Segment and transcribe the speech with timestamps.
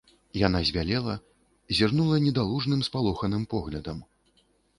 [0.47, 1.13] Яна збялела,
[1.81, 4.03] зірнула недалужным, спалоханым поглядам.